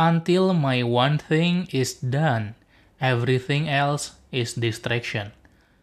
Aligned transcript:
Until 0.00 0.56
my 0.56 0.80
one 0.80 1.20
thing 1.20 1.68
is 1.76 2.00
done, 2.00 2.56
everything 3.04 3.68
else 3.68 4.16
is 4.32 4.56
distraction. 4.56 5.28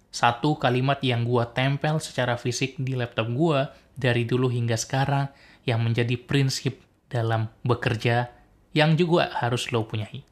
Satu 0.09 0.57
kalimat 0.57 0.97
yang 1.05 1.21
gua 1.21 1.53
tempel 1.53 2.01
secara 2.01 2.33
fisik 2.33 2.81
di 2.81 2.97
laptop 2.97 3.29
gua 3.29 3.77
dari 3.93 4.25
dulu 4.25 4.49
hingga 4.49 4.73
sekarang 4.73 5.29
yang 5.69 5.85
menjadi 5.85 6.17
prinsip 6.17 6.81
dalam 7.13 7.53
bekerja 7.61 8.33
yang 8.73 8.97
juga 8.97 9.29
harus 9.37 9.69
lo 9.69 9.85
punyai. 9.85 10.25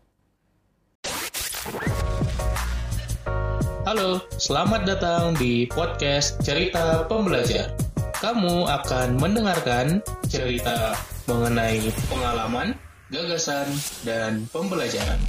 Halo, 3.85 4.17
selamat 4.41 4.81
datang 4.89 5.37
di 5.37 5.69
podcast 5.69 6.41
Cerita 6.41 7.05
Pembelajar. 7.05 7.77
Kamu 8.17 8.65
akan 8.65 9.21
mendengarkan 9.21 10.01
cerita 10.25 10.97
mengenai 11.29 11.93
pengalaman, 12.09 12.73
gagasan, 13.09 13.69
dan 14.01 14.49
pembelajaran. 14.49 15.21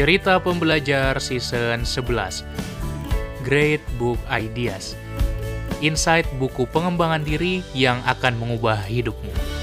Cerita 0.00 0.40
Pembelajar 0.40 1.20
Season 1.20 1.84
11 1.84 2.40
Great 3.44 3.84
Book 4.00 4.16
Ideas 4.32 4.96
Insight 5.84 6.24
buku 6.40 6.64
pengembangan 6.72 7.20
diri 7.20 7.60
yang 7.76 8.00
akan 8.08 8.36
mengubah 8.40 8.80
hidupmu. 8.80 9.59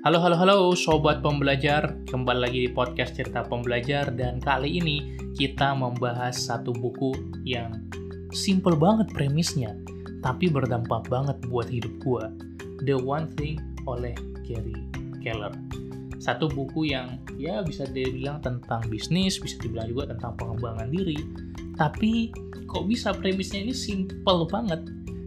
Halo, 0.00 0.16
halo, 0.16 0.32
halo, 0.32 0.56
sobat 0.72 1.20
pembelajar. 1.20 1.92
Kembali 2.08 2.40
lagi 2.40 2.64
di 2.64 2.70
podcast 2.72 3.20
Cerita 3.20 3.44
Pembelajar, 3.44 4.08
dan 4.16 4.40
kali 4.40 4.80
ini 4.80 5.20
kita 5.36 5.76
membahas 5.76 6.40
satu 6.40 6.72
buku 6.72 7.12
yang 7.44 7.84
simple 8.32 8.72
banget 8.80 9.12
premisnya, 9.12 9.76
tapi 10.24 10.48
berdampak 10.48 11.04
banget 11.12 11.36
buat 11.52 11.68
hidup 11.68 11.92
gua. 12.00 12.32
The 12.88 12.96
One 12.96 13.28
Thing 13.36 13.60
oleh 13.84 14.16
Gary 14.48 14.72
Keller. 15.20 15.52
Satu 16.16 16.48
buku 16.48 16.88
yang 16.88 17.20
ya 17.36 17.60
bisa 17.60 17.84
dibilang 17.84 18.40
tentang 18.40 18.80
bisnis, 18.88 19.36
bisa 19.36 19.60
dibilang 19.60 19.84
juga 19.84 20.16
tentang 20.16 20.32
pengembangan 20.40 20.88
diri, 20.88 21.20
tapi 21.76 22.32
kok 22.64 22.88
bisa 22.88 23.12
premisnya 23.12 23.68
ini 23.68 23.76
simple 23.76 24.48
banget. 24.48 24.80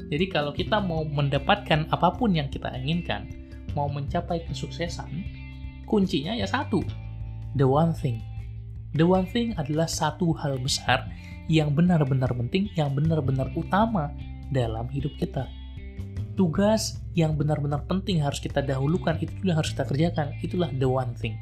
Jadi 0.09 0.25
kalau 0.33 0.49
kita 0.49 0.81
mau 0.81 1.05
mendapatkan 1.05 1.93
apa 1.93 2.09
pun 2.17 2.33
yang 2.33 2.49
kita 2.49 2.73
inginkan, 2.73 3.42
mau 3.73 3.89
mencapai 3.89 4.45
kesuksesan, 4.49 5.09
kuncinya 5.85 6.33
ya 6.33 6.47
satu, 6.47 6.81
the 7.57 7.65
one 7.65 7.93
thing. 7.93 8.21
The 8.93 9.05
one 9.05 9.25
thing 9.25 9.57
adalah 9.57 9.89
satu 9.89 10.37
hal 10.37 10.61
besar 10.61 11.09
yang 11.49 11.73
benar-benar 11.73 12.29
penting, 12.33 12.69
yang 12.77 12.93
benar-benar 12.93 13.49
utama 13.57 14.13
dalam 14.53 14.85
hidup 14.93 15.17
kita. 15.17 15.49
Tugas 16.37 17.01
yang 17.17 17.37
benar-benar 17.37 17.85
penting 17.89 18.21
harus 18.21 18.41
kita 18.41 18.61
dahulukan, 18.61 19.17
itu 19.21 19.33
yang 19.41 19.57
harus 19.57 19.73
kita 19.73 19.85
kerjakan, 19.85 20.33
itulah 20.45 20.69
the 20.77 20.85
one 20.85 21.13
thing. 21.17 21.37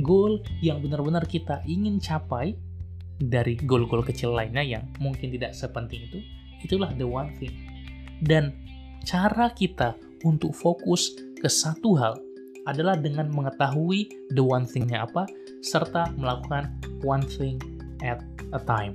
Goal 0.00 0.44
yang 0.64 0.80
benar-benar 0.84 1.24
kita 1.24 1.64
ingin 1.64 2.00
capai 2.00 2.56
dari 3.20 3.56
goal-goal 3.60 4.00
kecil 4.00 4.32
lainnya 4.32 4.64
yang 4.64 4.84
mungkin 4.96 5.28
tidak 5.28 5.52
sepenting 5.52 6.08
itu, 6.08 6.24
itulah 6.64 6.92
the 6.96 7.04
one 7.04 7.32
thing. 7.36 7.52
Dan 8.20 8.52
cara 9.04 9.52
kita 9.52 9.96
untuk 10.24 10.52
fokus 10.52 11.16
ke 11.40 11.48
satu 11.48 11.96
hal 11.96 12.20
adalah 12.68 13.00
dengan 13.00 13.32
mengetahui 13.32 14.12
the 14.36 14.44
one 14.44 14.68
thing-nya 14.68 15.08
apa, 15.08 15.24
serta 15.64 16.12
melakukan 16.20 16.76
one 17.00 17.24
thing 17.24 17.56
at 18.04 18.20
a 18.52 18.60
time. 18.60 18.92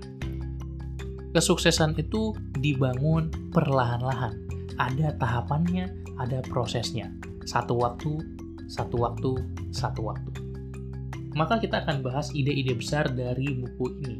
Kesuksesan 1.33 1.97
itu 1.99 2.31
dibangun 2.61 3.27
perlahan-lahan. 3.51 4.38
Ada 4.77 5.17
tahapannya, 5.19 5.89
ada 6.22 6.39
prosesnya. 6.47 7.11
Satu 7.44 7.75
waktu, 7.75 8.22
satu 8.72 9.03
waktu, 9.03 9.35
satu 9.73 10.05
waktu. 10.07 10.31
Maka 11.35 11.59
kita 11.59 11.84
akan 11.84 12.00
bahas 12.00 12.31
ide-ide 12.31 12.79
besar 12.79 13.11
dari 13.11 13.51
buku 13.51 13.85
ini. 14.07 14.17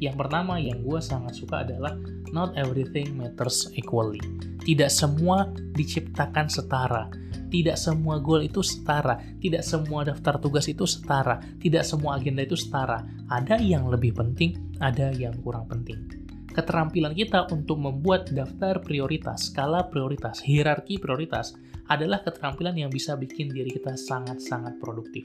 Yang 0.00 0.24
pertama 0.24 0.56
yang 0.56 0.80
gue 0.80 0.96
sangat 1.04 1.36
suka 1.36 1.68
adalah 1.68 1.92
Not 2.34 2.58
everything 2.58 3.14
matters 3.14 3.70
equally. 3.78 4.18
Tidak 4.66 4.90
semua 4.90 5.46
diciptakan 5.78 6.50
setara 6.50 7.06
tidak 7.54 7.78
semua 7.78 8.18
goal 8.18 8.42
itu 8.42 8.66
setara, 8.66 9.22
tidak 9.38 9.62
semua 9.62 10.02
daftar 10.02 10.42
tugas 10.42 10.66
itu 10.66 10.82
setara, 10.90 11.38
tidak 11.62 11.86
semua 11.86 12.18
agenda 12.18 12.42
itu 12.42 12.58
setara. 12.58 13.06
Ada 13.30 13.62
yang 13.62 13.86
lebih 13.86 14.10
penting, 14.18 14.58
ada 14.82 15.14
yang 15.14 15.38
kurang 15.38 15.70
penting. 15.70 16.02
Keterampilan 16.50 17.14
kita 17.14 17.46
untuk 17.54 17.78
membuat 17.78 18.34
daftar 18.34 18.82
prioritas, 18.82 19.54
skala 19.54 19.86
prioritas, 19.86 20.42
hierarki 20.42 20.98
prioritas 20.98 21.54
adalah 21.86 22.26
keterampilan 22.26 22.74
yang 22.74 22.90
bisa 22.90 23.14
bikin 23.14 23.54
diri 23.54 23.70
kita 23.70 23.94
sangat-sangat 23.94 24.82
produktif. 24.82 25.22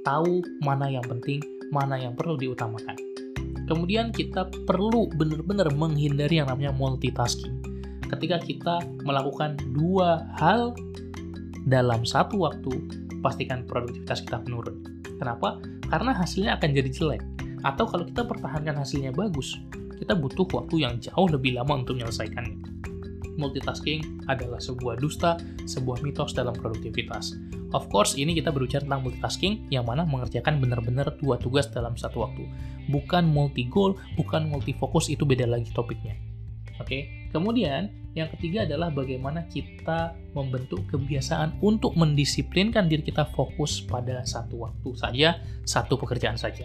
Tahu 0.00 0.64
mana 0.64 0.88
yang 0.88 1.04
penting, 1.04 1.44
mana 1.68 2.00
yang 2.00 2.16
perlu 2.16 2.40
diutamakan. 2.40 3.05
Kemudian 3.66 4.14
kita 4.14 4.46
perlu 4.64 5.10
benar-benar 5.14 5.74
menghindari 5.74 6.38
yang 6.38 6.46
namanya 6.46 6.70
multitasking. 6.70 7.58
Ketika 8.06 8.38
kita 8.38 8.74
melakukan 9.02 9.58
dua 9.74 10.22
hal 10.38 10.78
dalam 11.66 12.06
satu 12.06 12.46
waktu, 12.46 12.70
pastikan 13.18 13.66
produktivitas 13.66 14.22
kita 14.22 14.38
menurun. 14.46 15.02
Kenapa? 15.18 15.58
Karena 15.90 16.14
hasilnya 16.14 16.54
akan 16.62 16.70
jadi 16.70 16.90
jelek. 16.94 17.22
Atau 17.66 17.90
kalau 17.90 18.06
kita 18.06 18.22
pertahankan 18.22 18.78
hasilnya 18.78 19.10
bagus, 19.10 19.58
kita 19.98 20.14
butuh 20.14 20.46
waktu 20.54 20.86
yang 20.86 21.02
jauh 21.02 21.26
lebih 21.26 21.58
lama 21.58 21.82
untuk 21.82 21.98
menyelesaikannya. 21.98 22.75
Multitasking 23.36 24.26
adalah 24.28 24.60
sebuah 24.60 25.00
dusta, 25.00 25.36
sebuah 25.68 26.00
mitos 26.00 26.32
dalam 26.32 26.56
produktivitas. 26.56 27.36
Of 27.76 27.92
course, 27.92 28.16
ini 28.16 28.32
kita 28.32 28.48
berbicara 28.52 28.84
tentang 28.84 29.04
multitasking 29.04 29.68
yang 29.68 29.84
mana 29.84 30.08
mengerjakan 30.08 30.58
benar-benar 30.58 31.12
dua 31.20 31.36
tugas 31.36 31.68
dalam 31.68 31.94
satu 31.94 32.24
waktu. 32.24 32.48
Bukan 32.88 33.28
multi 33.28 33.68
goal, 33.68 33.98
bukan 34.16 34.48
multi 34.48 34.72
fokus, 34.72 35.12
itu 35.12 35.28
beda 35.28 35.44
lagi 35.44 35.68
topiknya. 35.74 36.16
Oke, 36.80 37.28
kemudian 37.32 37.88
yang 38.16 38.32
ketiga 38.32 38.64
adalah 38.64 38.88
bagaimana 38.88 39.44
kita 39.48 40.16
membentuk 40.32 40.84
kebiasaan 40.88 41.60
untuk 41.60 41.92
mendisiplinkan 41.96 42.88
diri 42.88 43.04
kita 43.04 43.28
fokus 43.36 43.84
pada 43.84 44.24
satu 44.24 44.64
waktu 44.64 44.90
saja, 44.96 45.28
satu 45.68 46.00
pekerjaan 46.00 46.40
saja. 46.40 46.64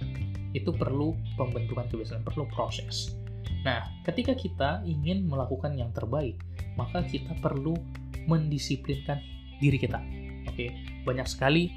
Itu 0.56 0.72
perlu 0.72 1.16
pembentukan 1.36 1.92
kebiasaan, 1.92 2.24
perlu 2.24 2.48
proses. 2.52 3.16
Nah, 3.62 3.84
ketika 4.08 4.34
kita 4.34 4.82
ingin 4.88 5.28
melakukan 5.28 5.78
yang 5.78 5.94
terbaik, 5.94 6.40
maka 6.76 7.04
kita 7.08 7.36
perlu 7.40 7.76
mendisiplinkan 8.28 9.20
diri 9.60 9.78
kita. 9.78 10.00
Oke, 10.50 10.74
banyak 11.04 11.28
sekali 11.28 11.70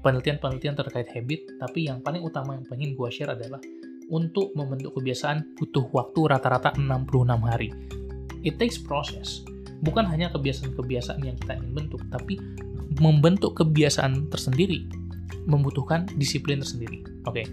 penelitian-penelitian 0.00 0.74
terkait 0.76 1.08
habit, 1.12 1.60
tapi 1.60 1.86
yang 1.86 2.00
paling 2.00 2.24
utama 2.24 2.56
yang 2.56 2.64
pengen 2.66 2.96
gue 2.96 3.08
share 3.12 3.36
adalah 3.36 3.60
untuk 4.10 4.50
membentuk 4.58 4.98
kebiasaan 4.98 5.54
butuh 5.54 5.86
waktu 5.94 6.20
rata-rata 6.26 6.74
66 6.74 7.22
hari 7.46 7.70
it 8.42 8.56
takes 8.56 8.80
process. 8.80 9.44
Bukan 9.80 10.04
hanya 10.04 10.28
kebiasaan-kebiasaan 10.32 11.24
yang 11.24 11.36
kita 11.40 11.56
ingin 11.56 11.72
bentuk, 11.72 12.00
tapi 12.12 12.36
membentuk 13.00 13.56
kebiasaan 13.56 14.28
tersendiri 14.28 14.84
membutuhkan 15.48 16.04
disiplin 16.20 16.60
tersendiri. 16.60 17.00
Oke, 17.24 17.48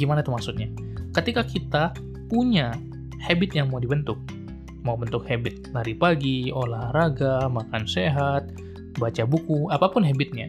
gimana 0.00 0.24
itu 0.24 0.32
maksudnya? 0.32 0.72
Ketika 1.12 1.44
kita 1.44 1.92
punya 2.32 2.72
habit 3.20 3.52
yang 3.52 3.68
mau 3.68 3.80
dibentuk, 3.80 4.16
mau 4.86 4.94
bentuk 4.94 5.26
habit 5.26 5.74
lari 5.74 5.98
pagi, 5.98 6.54
olahraga, 6.54 7.50
makan 7.50 7.82
sehat, 7.90 8.46
baca 9.02 9.26
buku, 9.26 9.66
apa 9.74 9.90
pun 9.90 10.06
habitnya, 10.06 10.46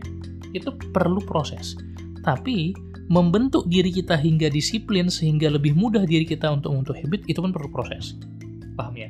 itu 0.53 0.69
perlu 0.93 1.17
proses. 1.25 1.73
Tapi 2.21 2.77
membentuk 3.09 3.65
diri 3.65 3.89
kita 3.89 4.13
hingga 4.13 4.53
disiplin 4.53 5.09
sehingga 5.09 5.49
lebih 5.49 5.73
mudah 5.73 6.05
diri 6.05 6.29
kita 6.29 6.53
untuk 6.53 6.77
membentuk 6.77 7.01
habit 7.01 7.25
itu 7.25 7.39
pun 7.41 7.49
perlu 7.49 7.69
proses. 7.73 8.13
Paham 8.77 8.93
ya? 8.93 9.09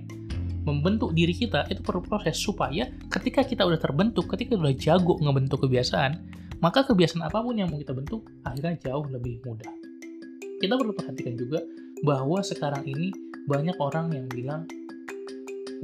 membentuk 0.67 1.15
diri 1.15 1.31
kita 1.31 1.63
itu 1.71 1.79
perlu 1.79 2.03
proses 2.03 2.35
supaya 2.35 2.91
ketika 3.07 3.47
kita 3.47 3.63
udah 3.63 3.79
terbentuk, 3.79 4.27
ketika 4.27 4.59
udah 4.59 4.75
jago 4.75 5.15
ngebentuk 5.23 5.63
kebiasaan, 5.63 6.19
maka 6.59 6.83
kebiasaan 6.83 7.23
apa 7.23 7.39
pun 7.39 7.55
yang 7.55 7.71
mau 7.71 7.79
kita 7.79 7.95
bentuk 7.95 8.27
akhirnya 8.43 8.75
jauh 8.83 9.07
lebih 9.07 9.39
mudah. 9.47 9.71
Kita 10.59 10.75
perlu 10.75 10.91
perhatikan 10.91 11.39
juga 11.39 11.63
bahwa 12.03 12.43
sekarang 12.43 12.83
ini 12.83 13.15
banyak 13.47 13.79
orang 13.79 14.11
yang 14.11 14.27
bilang 14.27 14.67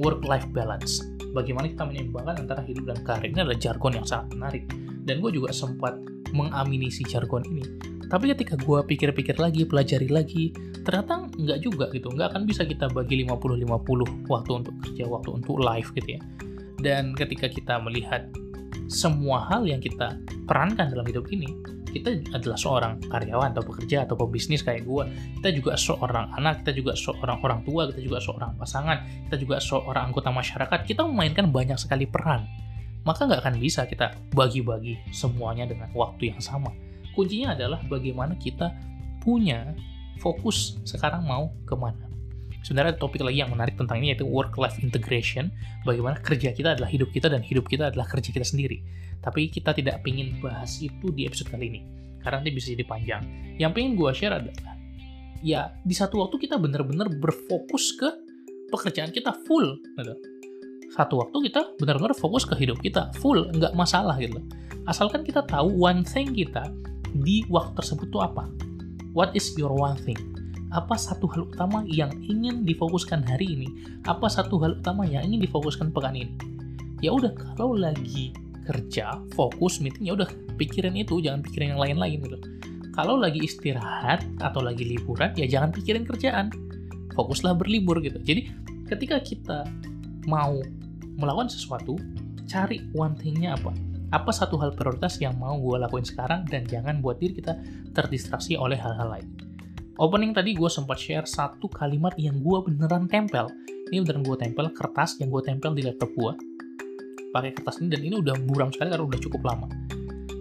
work-life 0.00 0.48
balance. 0.50 1.04
Bagaimana 1.34 1.70
kita 1.70 1.84
menyeimbangkan 1.86 2.46
antara 2.46 2.62
hidup 2.62 2.94
dan 2.94 2.98
karir 3.02 3.30
ini 3.30 3.42
adalah 3.42 3.58
jargon 3.58 3.98
yang 3.98 4.06
sangat 4.06 4.38
menarik. 4.38 4.64
Dan 5.04 5.20
gue 5.20 5.30
juga 5.34 5.50
sempat 5.50 5.98
mengamini 6.30 6.88
si 6.88 7.02
jargon 7.04 7.42
ini. 7.46 7.62
Tapi 8.06 8.30
ketika 8.30 8.54
gue 8.58 8.78
pikir-pikir 8.86 9.42
lagi, 9.42 9.66
pelajari 9.66 10.06
lagi, 10.06 10.54
ternyata 10.84 11.32
nggak 11.32 11.58
juga 11.64 11.88
gitu 11.90 12.12
nggak 12.12 12.36
akan 12.36 12.42
bisa 12.44 12.62
kita 12.68 12.92
bagi 12.92 13.24
50-50 13.24 14.28
waktu 14.28 14.50
untuk 14.52 14.74
kerja 14.84 15.04
waktu 15.08 15.30
untuk 15.32 15.56
live 15.58 15.88
gitu 15.96 16.08
ya 16.14 16.20
dan 16.84 17.16
ketika 17.16 17.48
kita 17.48 17.80
melihat 17.80 18.28
semua 18.92 19.48
hal 19.48 19.64
yang 19.64 19.80
kita 19.80 20.20
perankan 20.44 20.92
dalam 20.92 21.08
hidup 21.08 21.24
ini 21.32 21.48
kita 21.94 22.34
adalah 22.34 22.58
seorang 22.58 22.98
karyawan 23.06 23.54
atau 23.54 23.62
pekerja 23.62 24.02
atau 24.02 24.18
pebisnis 24.18 24.66
kayak 24.66 24.82
gue 24.82 25.04
kita 25.38 25.54
juga 25.54 25.78
seorang 25.78 26.34
anak 26.34 26.66
kita 26.66 26.74
juga 26.74 26.92
seorang 26.98 27.38
orang 27.38 27.60
tua 27.62 27.86
kita 27.94 28.02
juga 28.02 28.18
seorang 28.18 28.58
pasangan 28.58 28.98
kita 29.30 29.36
juga 29.38 29.56
seorang 29.62 30.10
anggota 30.10 30.34
masyarakat 30.34 30.78
kita 30.82 31.06
memainkan 31.06 31.48
banyak 31.54 31.78
sekali 31.78 32.10
peran. 32.10 32.46
Maka 33.04 33.28
nggak 33.28 33.44
akan 33.44 33.54
bisa 33.60 33.84
kita 33.84 34.16
bagi-bagi 34.32 34.96
semuanya 35.12 35.68
dengan 35.68 35.92
waktu 35.92 36.32
yang 36.32 36.40
sama. 36.40 36.72
Kuncinya 37.12 37.52
adalah 37.52 37.84
bagaimana 37.84 38.32
kita 38.40 38.72
punya 39.20 39.76
fokus 40.16 40.80
sekarang 40.88 41.28
mau 41.28 41.52
ke 41.68 41.76
mana 41.76 42.03
sebenarnya 42.64 42.96
topik 42.96 43.20
lagi 43.20 43.44
yang 43.44 43.52
menarik 43.52 43.76
tentang 43.76 44.00
ini 44.00 44.16
yaitu 44.16 44.24
work 44.24 44.56
life 44.56 44.80
integration. 44.80 45.52
Bagaimana 45.84 46.16
kerja 46.24 46.56
kita 46.56 46.74
adalah 46.74 46.88
hidup 46.88 47.12
kita 47.12 47.28
dan 47.28 47.44
hidup 47.44 47.68
kita 47.68 47.92
adalah 47.92 48.08
kerja 48.08 48.32
kita 48.32 48.42
sendiri. 48.42 48.80
Tapi 49.20 49.52
kita 49.52 49.76
tidak 49.76 50.00
ingin 50.08 50.40
bahas 50.40 50.80
itu 50.80 51.12
di 51.12 51.28
episode 51.28 51.52
kali 51.52 51.68
ini 51.68 51.80
karena 52.24 52.40
nanti 52.40 52.56
bisa 52.56 52.72
jadi 52.72 52.84
panjang. 52.88 53.22
Yang 53.60 53.70
pengen 53.76 53.92
gue 54.00 54.10
share 54.16 54.34
adalah 54.40 54.74
ya 55.44 55.76
di 55.84 55.92
satu 55.92 56.24
waktu 56.24 56.40
kita 56.40 56.56
benar-benar 56.56 57.12
berfokus 57.20 57.92
ke 58.00 58.08
pekerjaan 58.72 59.12
kita 59.12 59.36
full 59.44 59.76
gitu. 60.00 60.16
satu 60.96 61.20
waktu 61.20 61.50
kita 61.50 61.74
benar-benar 61.76 62.14
fokus 62.14 62.46
ke 62.46 62.54
hidup 62.54 62.78
kita 62.80 63.12
full 63.20 63.44
nggak 63.52 63.76
masalah 63.76 64.16
gitu. 64.16 64.40
Asalkan 64.88 65.20
kita 65.20 65.44
tahu 65.44 65.68
one 65.84 66.00
thing 66.06 66.32
kita 66.32 66.64
di 67.20 67.44
waktu 67.52 67.76
tersebut 67.76 68.08
tuh 68.08 68.24
apa. 68.24 68.48
What 69.12 69.36
is 69.36 69.52
your 69.54 69.70
one 69.70 69.94
thing 70.00 70.33
apa 70.74 70.98
satu 70.98 71.30
hal 71.30 71.46
utama 71.46 71.86
yang 71.86 72.10
ingin 72.26 72.66
difokuskan 72.66 73.22
hari 73.22 73.54
ini? 73.54 73.68
Apa 74.10 74.26
satu 74.26 74.58
hal 74.58 74.82
utama 74.82 75.06
yang 75.06 75.22
ingin 75.22 75.46
difokuskan 75.46 75.94
pekan 75.94 76.18
ini? 76.18 76.34
Ya 76.98 77.14
udah 77.14 77.30
kalau 77.30 77.78
lagi 77.78 78.34
kerja 78.66 79.22
fokus 79.38 79.78
meeting 79.78 80.10
ya 80.10 80.18
udah 80.18 80.26
pikirin 80.58 80.98
itu 80.98 81.22
jangan 81.22 81.46
pikirin 81.46 81.78
yang 81.78 81.80
lain-lain 81.80 82.18
gitu. 82.26 82.38
Kalau 82.90 83.14
lagi 83.14 83.46
istirahat 83.46 84.26
atau 84.42 84.62
lagi 84.62 84.82
liburan 84.82 85.30
ya 85.38 85.46
jangan 85.46 85.70
pikirin 85.70 86.02
kerjaan. 86.02 86.50
Fokuslah 87.14 87.54
berlibur 87.54 88.02
gitu. 88.02 88.18
Jadi 88.18 88.50
ketika 88.90 89.22
kita 89.22 89.62
mau 90.26 90.58
melakukan 91.14 91.54
sesuatu 91.54 91.94
cari 92.50 92.82
one 92.98 93.14
thing-nya 93.14 93.54
apa? 93.54 93.70
Apa 94.10 94.34
satu 94.34 94.58
hal 94.58 94.74
prioritas 94.74 95.22
yang 95.22 95.38
mau 95.38 95.54
gue 95.54 95.78
lakuin 95.78 96.06
sekarang 96.06 96.46
dan 96.50 96.66
jangan 96.66 96.98
buat 96.98 97.22
diri 97.22 97.38
kita 97.38 97.54
terdistraksi 97.94 98.58
oleh 98.58 98.78
hal-hal 98.78 99.10
lain 99.18 99.53
opening 99.98 100.34
tadi 100.34 100.58
gue 100.58 100.66
sempat 100.66 100.98
share 100.98 101.26
satu 101.26 101.70
kalimat 101.70 102.14
yang 102.18 102.42
gue 102.42 102.58
beneran 102.66 103.06
tempel. 103.06 103.46
Ini 103.92 104.02
beneran 104.02 104.26
gue 104.26 104.36
tempel 104.38 104.66
kertas 104.74 105.20
yang 105.22 105.30
gue 105.30 105.42
tempel 105.44 105.70
di 105.76 105.86
laptop 105.86 106.10
gue. 106.18 106.32
Pakai 107.30 107.50
kertas 107.54 107.82
ini 107.82 107.88
dan 107.94 108.00
ini 108.02 108.14
udah 108.18 108.34
buram 108.46 108.70
sekali 108.74 108.94
karena 108.94 109.06
udah 109.06 109.20
cukup 109.22 109.42
lama. 109.46 109.66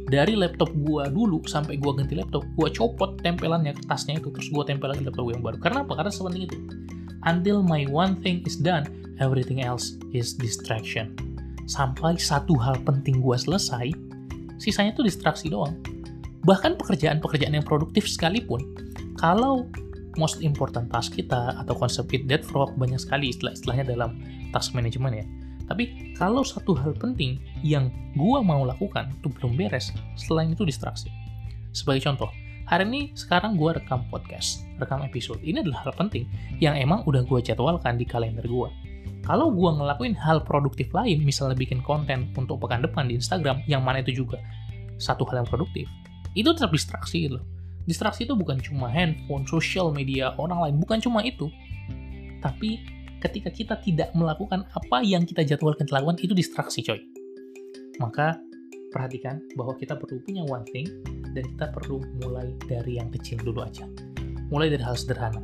Dari 0.09 0.37
laptop 0.37 0.69
gue 0.73 1.03
dulu 1.09 1.41
sampai 1.49 1.81
gue 1.81 1.91
ganti 1.97 2.13
laptop, 2.13 2.45
gue 2.53 2.69
copot 2.69 3.17
tempelannya 3.21 3.73
kertasnya 3.73 4.21
itu 4.21 4.29
terus 4.29 4.49
gue 4.53 4.63
tempel 4.65 4.93
lagi 4.93 5.01
laptop 5.05 5.25
gue 5.25 5.33
yang 5.37 5.45
baru. 5.45 5.57
Karena 5.57 5.77
apa? 5.85 5.93
Karena 5.97 6.11
sepenting 6.13 6.43
itu. 6.49 6.57
Until 7.25 7.65
my 7.65 7.89
one 7.89 8.19
thing 8.21 8.45
is 8.45 8.59
done, 8.59 8.85
everything 9.17 9.63
else 9.65 9.97
is 10.13 10.37
distraction. 10.37 11.17
Sampai 11.65 12.19
satu 12.19 12.59
hal 12.59 12.77
penting 12.83 13.23
gue 13.23 13.37
selesai, 13.39 13.89
sisanya 14.59 14.91
tuh 14.93 15.07
distraksi 15.07 15.47
doang. 15.47 15.79
Bahkan 16.43 16.75
pekerjaan-pekerjaan 16.75 17.55
yang 17.55 17.63
produktif 17.63 18.03
sekalipun, 18.05 18.59
kalau 19.23 19.71
most 20.19 20.43
important 20.43 20.91
task 20.91 21.15
kita 21.15 21.55
atau 21.63 21.71
konsep 21.71 22.03
that 22.27 22.43
frog 22.43 22.75
banyak 22.75 22.99
sekali 22.99 23.31
istilah-istilahnya 23.31 23.95
dalam 23.95 24.19
task 24.51 24.75
management 24.75 25.23
ya. 25.23 25.25
Tapi 25.63 26.13
kalau 26.19 26.43
satu 26.43 26.75
hal 26.75 26.91
penting 26.99 27.39
yang 27.63 27.87
gua 28.19 28.43
mau 28.43 28.67
lakukan 28.67 29.15
itu 29.15 29.31
belum 29.31 29.55
beres, 29.55 29.95
selain 30.19 30.51
itu 30.51 30.67
distraksi. 30.67 31.07
Sebagai 31.71 32.03
contoh, 32.03 32.27
hari 32.67 32.83
ini 32.83 33.01
sekarang 33.15 33.55
gua 33.55 33.79
rekam 33.79 34.03
podcast, 34.11 34.67
rekam 34.75 34.99
episode. 35.07 35.39
Ini 35.39 35.63
adalah 35.63 35.87
hal 35.87 35.93
penting 35.95 36.27
yang 36.59 36.75
emang 36.75 37.07
udah 37.07 37.23
gua 37.23 37.39
jadwalkan 37.39 37.95
di 37.95 38.03
kalender 38.03 38.43
gua. 38.43 38.67
Kalau 39.23 39.55
gua 39.55 39.71
ngelakuin 39.71 40.19
hal 40.19 40.43
produktif 40.43 40.91
lain, 40.91 41.23
misalnya 41.23 41.55
bikin 41.55 41.79
konten 41.79 42.35
untuk 42.35 42.59
pekan 42.59 42.83
depan 42.83 43.07
di 43.07 43.15
Instagram, 43.15 43.63
yang 43.71 43.87
mana 43.87 44.03
itu 44.03 44.27
juga 44.27 44.35
satu 44.99 45.23
hal 45.31 45.47
yang 45.47 45.49
produktif, 45.49 45.87
itu 46.35 46.51
tetap 46.51 46.75
distraksi 46.75 47.31
gitu 47.31 47.39
loh 47.39 47.62
Distraksi 47.83 48.23
itu 48.23 48.33
bukan 48.33 48.63
cuma 48.63 48.87
handphone, 48.87 49.43
sosial 49.43 49.91
media, 49.91 50.31
orang 50.39 50.59
lain, 50.69 50.75
bukan 50.79 51.03
cuma 51.03 51.19
itu. 51.23 51.51
Tapi 52.39 52.79
ketika 53.19 53.49
kita 53.51 53.75
tidak 53.83 54.09
melakukan 54.15 54.63
apa 54.71 55.03
yang 55.03 55.27
kita 55.27 55.43
jadwalkan 55.43 55.87
dilakukan, 55.87 56.19
itu 56.23 56.31
distraksi 56.31 56.79
coy. 56.83 56.99
Maka 57.99 58.39
perhatikan 58.95 59.43
bahwa 59.59 59.75
kita 59.75 59.99
perlu 59.99 60.21
punya 60.23 60.43
one 60.47 60.63
thing 60.71 60.87
dan 61.33 61.43
kita 61.43 61.73
perlu 61.75 61.99
mulai 62.23 62.55
dari 62.69 63.01
yang 63.01 63.11
kecil 63.11 63.41
dulu 63.41 63.65
aja. 63.65 63.83
Mulai 64.47 64.71
dari 64.71 64.83
hal 64.85 64.95
sederhana. 64.95 65.43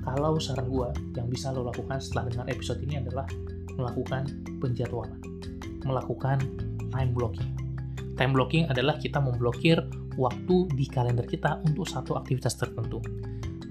Kalau 0.00 0.40
saran 0.40 0.68
gue, 0.68 0.88
yang 1.16 1.28
bisa 1.28 1.52
lo 1.52 1.66
lakukan 1.66 2.00
setelah 2.00 2.32
dengar 2.32 2.46
episode 2.48 2.80
ini 2.80 3.00
adalah 3.00 3.28
melakukan 3.76 4.28
penjadwalan. 4.60 5.20
Melakukan 5.84 6.40
time 6.92 7.10
blocking. 7.12 7.50
Time 8.16 8.32
blocking 8.36 8.64
adalah 8.68 8.96
kita 9.00 9.20
memblokir 9.20 9.80
waktu 10.20 10.68
di 10.76 10.84
kalender 10.84 11.24
kita 11.24 11.64
untuk 11.64 11.88
satu 11.88 12.20
aktivitas 12.20 12.60
tertentu. 12.60 13.00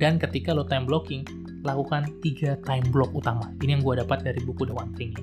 Dan 0.01 0.18
ketika 0.18 0.57
lo 0.57 0.66
time 0.66 0.90
blocking, 0.90 1.22
lakukan 1.62 2.10
tiga 2.25 2.57
time 2.66 2.88
block 2.90 3.13
utama. 3.13 3.51
Ini 3.62 3.78
yang 3.78 3.84
gue 3.86 4.01
dapat 4.01 4.25
dari 4.25 4.42
buku 4.42 4.66
The 4.66 4.74
One 4.74 4.96
Thing. 4.98 5.13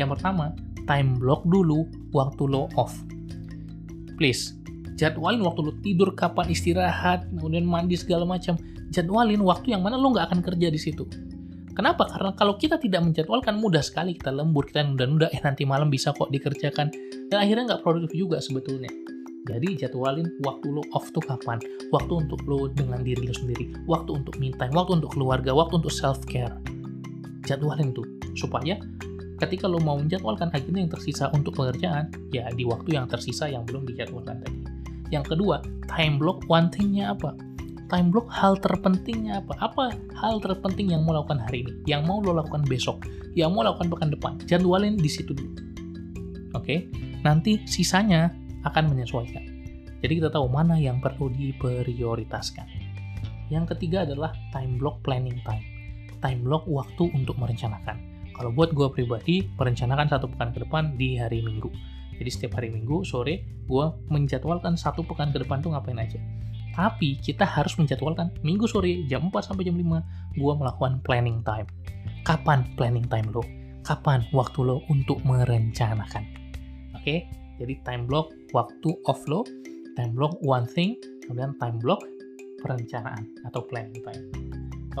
Yang 0.00 0.16
pertama, 0.18 0.56
time 0.88 1.18
block 1.20 1.44
dulu 1.44 1.84
waktu 2.14 2.42
lo 2.48 2.72
off. 2.78 2.96
Please, 4.16 4.56
jadwalin 4.94 5.42
waktu 5.42 5.60
lo 5.60 5.72
tidur, 5.82 6.14
kapan 6.14 6.48
istirahat, 6.54 7.26
kemudian 7.34 7.66
mandi 7.66 7.98
segala 7.98 8.22
macam. 8.22 8.54
Jadwalin 8.94 9.42
waktu 9.42 9.74
yang 9.74 9.82
mana 9.82 9.98
lo 9.98 10.14
nggak 10.14 10.30
akan 10.30 10.40
kerja 10.40 10.70
di 10.70 10.78
situ. 10.78 11.04
Kenapa? 11.72 12.04
Karena 12.04 12.36
kalau 12.36 12.60
kita 12.60 12.76
tidak 12.76 13.00
menjadwalkan 13.00 13.56
mudah 13.56 13.80
sekali 13.80 14.12
kita 14.12 14.28
lembur, 14.28 14.68
kita 14.68 14.84
nunda-nunda, 14.84 15.32
eh 15.32 15.40
nanti 15.40 15.64
malam 15.64 15.88
bisa 15.88 16.12
kok 16.12 16.28
dikerjakan. 16.28 16.92
Dan 17.32 17.38
akhirnya 17.40 17.74
nggak 17.74 17.82
produktif 17.82 18.12
juga 18.12 18.44
sebetulnya. 18.44 18.92
Jadi 19.42 19.74
jadwalin 19.74 20.30
waktu 20.46 20.70
lo 20.70 20.86
off 20.94 21.10
tuh 21.10 21.22
kapan, 21.22 21.58
waktu 21.90 22.12
untuk 22.14 22.38
lo 22.46 22.70
dengan 22.70 23.02
diri 23.02 23.26
lo 23.26 23.34
sendiri, 23.34 23.74
waktu 23.90 24.22
untuk 24.22 24.38
me 24.38 24.54
time, 24.54 24.70
waktu 24.70 25.02
untuk 25.02 25.18
keluarga, 25.18 25.50
waktu 25.50 25.82
untuk 25.82 25.90
self 25.90 26.22
care. 26.30 26.54
Jadwalin 27.42 27.90
tuh 27.90 28.06
supaya 28.38 28.78
ketika 29.42 29.66
lo 29.66 29.82
mau 29.82 29.98
menjadwalkan 29.98 30.54
akhirnya 30.54 30.86
yang 30.86 30.92
tersisa 30.94 31.26
untuk 31.34 31.58
pekerjaan, 31.58 32.14
ya 32.30 32.46
di 32.54 32.62
waktu 32.62 32.94
yang 32.94 33.10
tersisa 33.10 33.50
yang 33.50 33.66
belum 33.66 33.82
dijadwalkan 33.82 34.46
tadi. 34.46 34.62
Yang 35.10 35.34
kedua, 35.34 35.58
time 35.90 36.22
block 36.22 36.46
one 36.46 36.70
thing-nya 36.70 37.10
apa? 37.10 37.34
Time 37.90 38.08
block 38.08 38.30
hal 38.30 38.56
terpentingnya 38.56 39.42
apa? 39.42 39.52
Apa 39.58 39.92
hal 40.16 40.40
terpenting 40.40 40.94
yang 40.94 41.02
mau 41.04 41.18
lakukan 41.18 41.42
hari 41.42 41.66
ini? 41.66 41.72
Yang 41.84 42.02
mau 42.08 42.22
lo 42.22 42.38
lakukan 42.38 42.62
besok? 42.64 43.04
Yang 43.34 43.50
mau 43.52 43.66
lakukan 43.66 43.90
pekan 43.90 44.08
depan? 44.14 44.32
Jadwalin 44.46 44.96
di 44.96 45.10
situ 45.10 45.34
dulu. 45.34 45.52
Oke, 46.56 46.62
okay? 46.62 46.78
nanti 47.26 47.60
sisanya 47.68 48.32
akan 48.66 48.92
menyesuaikan. 48.92 49.44
Jadi 50.02 50.12
kita 50.18 50.28
tahu 50.34 50.50
mana 50.50 50.74
yang 50.78 50.98
perlu 50.98 51.30
diprioritaskan. 51.30 52.66
Yang 53.52 53.76
ketiga 53.76 54.02
adalah 54.02 54.34
time 54.50 54.80
block 54.80 55.04
planning 55.06 55.38
time. 55.46 55.62
Time 56.18 56.42
block 56.42 56.66
waktu 56.66 57.10
untuk 57.14 57.38
merencanakan. 57.38 57.98
Kalau 58.32 58.50
buat 58.50 58.74
gue 58.74 58.88
pribadi, 58.90 59.46
merencanakan 59.54 60.08
satu 60.10 60.26
pekan 60.26 60.50
ke 60.50 60.64
depan 60.66 60.98
di 60.98 61.20
hari 61.20 61.44
Minggu. 61.44 61.70
Jadi 62.18 62.30
setiap 62.32 62.58
hari 62.58 62.72
Minggu 62.72 63.06
sore, 63.06 63.44
gue 63.68 63.86
menjadwalkan 64.10 64.74
satu 64.74 65.06
pekan 65.06 65.30
ke 65.30 65.42
depan 65.42 65.62
tuh 65.62 65.70
ngapain 65.76 66.00
aja. 66.00 66.18
Tapi 66.72 67.20
kita 67.20 67.44
harus 67.44 67.76
menjadwalkan 67.76 68.32
Minggu 68.40 68.64
sore 68.64 69.04
jam 69.06 69.28
4 69.28 69.52
sampai 69.52 69.68
jam 69.68 69.76
5 69.76 70.40
gue 70.40 70.52
melakukan 70.56 71.04
planning 71.04 71.44
time. 71.44 71.68
Kapan 72.24 72.64
planning 72.74 73.04
time 73.06 73.28
lo? 73.30 73.44
Kapan 73.84 74.24
waktu 74.32 74.58
lo 74.64 74.80
untuk 74.88 75.20
merencanakan? 75.22 76.24
Oke? 76.96 77.28
Jadi 77.60 77.74
time 77.84 78.08
block 78.08 78.32
waktu 78.52 78.94
off 79.08 79.24
lo, 79.28 79.44
time 79.96 80.12
block 80.16 80.36
one 80.44 80.68
thing, 80.68 80.96
kemudian 81.24 81.56
time 81.60 81.76
block 81.80 82.00
perencanaan 82.62 83.26
atau 83.48 83.64
planning 83.66 84.00
time. 84.04 84.24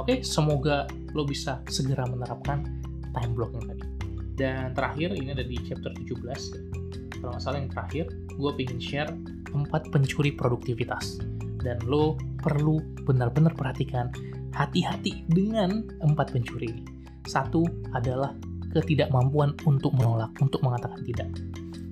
Oke, 0.00 0.24
semoga 0.24 0.88
lo 1.12 1.28
bisa 1.28 1.60
segera 1.68 2.08
menerapkan 2.08 2.64
time 3.12 3.32
blocking 3.36 3.64
tadi. 3.68 3.84
Dan 4.32 4.72
terakhir, 4.72 5.12
ini 5.12 5.36
ada 5.36 5.44
di 5.44 5.60
chapter 5.60 5.92
17. 5.92 7.20
Kalau 7.20 7.36
nggak 7.36 7.42
salah 7.44 7.60
yang 7.60 7.70
terakhir, 7.70 8.04
gue 8.34 8.50
pengen 8.56 8.80
share 8.80 9.12
empat 9.52 9.92
pencuri 9.92 10.32
produktivitas. 10.32 11.20
Dan 11.62 11.78
lo 11.86 12.18
perlu 12.40 12.80
benar-benar 13.06 13.54
perhatikan 13.54 14.10
hati-hati 14.56 15.28
dengan 15.30 15.86
empat 16.02 16.34
pencuri 16.34 16.72
ini. 16.72 16.84
Satu 17.28 17.62
adalah 17.94 18.34
ketidakmampuan 18.72 19.54
untuk 19.68 19.92
menolak, 19.94 20.32
untuk 20.40 20.64
mengatakan 20.64 21.04
tidak. 21.06 21.28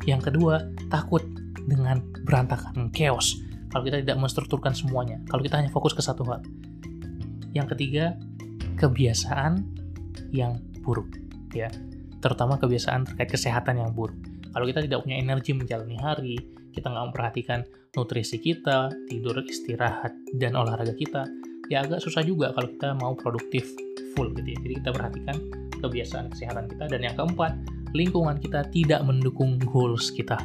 Yang 0.08 0.32
kedua, 0.32 0.64
takut 0.88 1.22
dengan 1.66 2.00
berantakan, 2.24 2.88
chaos. 2.94 3.40
Kalau 3.70 3.86
kita 3.86 4.02
tidak 4.02 4.18
menstrukturkan 4.18 4.74
semuanya, 4.74 5.22
kalau 5.30 5.42
kita 5.44 5.60
hanya 5.60 5.70
fokus 5.70 5.94
ke 5.94 6.02
satu 6.02 6.26
hal. 6.26 6.42
Yang 7.54 7.76
ketiga, 7.76 8.18
kebiasaan 8.78 9.62
yang 10.34 10.58
buruk, 10.82 11.06
ya. 11.54 11.70
Terutama 12.20 12.58
kebiasaan 12.58 13.06
terkait 13.06 13.30
kesehatan 13.30 13.78
yang 13.80 13.90
buruk. 13.94 14.18
Kalau 14.50 14.66
kita 14.66 14.82
tidak 14.82 15.06
punya 15.06 15.22
energi 15.22 15.54
menjalani 15.54 15.96
hari, 15.96 16.36
kita 16.74 16.90
nggak 16.90 17.14
memperhatikan 17.14 17.62
nutrisi 17.94 18.38
kita, 18.38 18.90
tidur, 19.06 19.38
istirahat, 19.42 20.14
dan 20.38 20.54
olahraga 20.58 20.94
kita, 20.94 21.26
ya 21.70 21.86
agak 21.86 22.02
susah 22.02 22.26
juga 22.26 22.50
kalau 22.54 22.68
kita 22.74 22.90
mau 22.98 23.14
produktif 23.14 23.66
full 24.14 24.34
gitu 24.34 24.48
ya. 24.50 24.58
Jadi 24.66 24.74
kita 24.82 24.90
perhatikan 24.90 25.36
kebiasaan 25.80 26.26
kesehatan 26.34 26.66
kita. 26.70 26.84
Dan 26.90 27.00
yang 27.06 27.14
keempat, 27.14 27.54
lingkungan 27.94 28.38
kita 28.42 28.66
tidak 28.70 29.00
mendukung 29.06 29.56
goals 29.62 30.10
kita. 30.14 30.38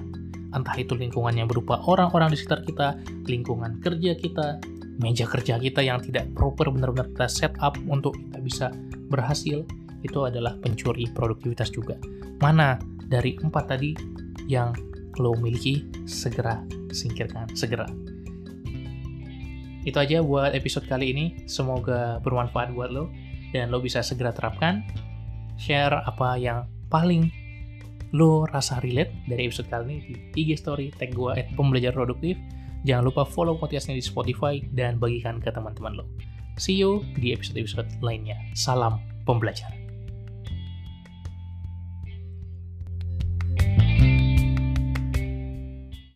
Entah 0.56 0.76
itu 0.80 0.96
lingkungannya 0.96 1.44
berupa 1.44 1.84
orang-orang 1.84 2.32
di 2.32 2.40
sekitar 2.40 2.64
kita, 2.64 2.88
lingkungan 3.28 3.84
kerja 3.84 4.16
kita, 4.16 4.64
meja 5.04 5.28
kerja 5.28 5.60
kita 5.60 5.84
yang 5.84 6.00
tidak 6.00 6.32
proper 6.32 6.72
benar-benar 6.72 7.12
kita 7.12 7.28
set 7.28 7.54
up 7.60 7.76
untuk 7.92 8.16
kita 8.16 8.40
bisa 8.40 8.66
berhasil, 9.12 9.68
itu 10.02 10.20
adalah 10.24 10.56
pencuri 10.64 11.12
produktivitas 11.12 11.76
juga. 11.76 12.00
Mana 12.40 12.80
dari 13.12 13.36
empat 13.36 13.76
tadi 13.76 13.92
yang 14.48 14.72
lo 15.20 15.36
miliki, 15.36 15.84
segera 16.08 16.64
singkirkan, 16.96 17.52
segera. 17.52 17.88
Itu 19.86 20.02
aja 20.02 20.24
buat 20.26 20.56
episode 20.58 20.90
kali 20.90 21.14
ini. 21.14 21.26
Semoga 21.46 22.18
bermanfaat 22.24 22.74
buat 22.74 22.90
lo 22.90 23.12
dan 23.54 23.70
lo 23.70 23.84
bisa 23.84 24.02
segera 24.02 24.34
terapkan. 24.34 24.82
Share 25.56 26.04
apa 26.04 26.36
yang 26.36 26.68
paling 26.90 27.30
lo 28.15 28.48
rasa 28.48 28.79
relate 28.79 29.12
dari 29.27 29.51
episode 29.51 29.67
kali 29.67 29.84
ini 29.91 30.00
di 30.07 30.15
IG 30.39 30.63
story 30.63 30.88
tag 30.95 31.12
gue 31.12 31.36
at 31.36 31.51
pembelajar 31.60 31.91
produktif. 31.91 32.39
Jangan 32.88 33.12
lupa 33.12 33.27
follow 33.27 33.60
podcastnya 33.60 34.00
di 34.00 34.03
Spotify 34.05 34.63
dan 34.72 34.95
bagikan 34.95 35.43
ke 35.43 35.51
teman-teman 35.51 36.00
lo. 36.00 36.05
See 36.55 36.79
you 36.79 37.03
di 37.19 37.36
episode-episode 37.36 38.00
lainnya. 38.00 38.39
Salam 38.55 39.03
pembelajar. 39.27 39.85